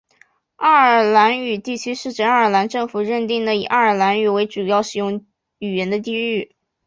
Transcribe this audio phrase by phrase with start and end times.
[0.55, 5.23] 爱尔兰语地区是指爱尔兰政府认定的以爱尔兰语为主要使用
[5.59, 6.55] 语言的地区。